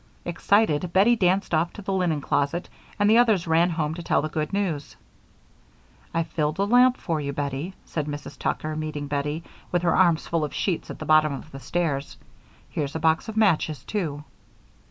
[0.25, 4.19] Excited Bettie danced off to the linen closet and the others ran home to tell
[4.23, 4.95] the good news.
[6.11, 8.39] "I've filled a lamp for you, Bettie," said Mrs.
[8.39, 12.17] Tucker, meeting Bettie, with her arms full of sheets at the bottom of the stairs.
[12.71, 14.23] "Here's a box of matches, too."